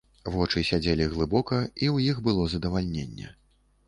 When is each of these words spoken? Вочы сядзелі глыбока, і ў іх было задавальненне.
Вочы 0.35 0.61
сядзелі 0.69 1.05
глыбока, 1.11 1.59
і 1.63 1.71
ў 1.71 1.97
іх 2.13 2.21
было 2.29 2.47
задавальненне. 2.55 3.29